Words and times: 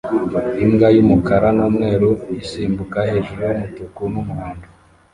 imbwa 0.63 0.87
yumukara 0.95 1.47
numweru 1.57 2.09
isimbuka 2.41 2.97
hejuru 3.09 3.41
yumutuku 3.47 4.01
numuhondo 4.11 4.67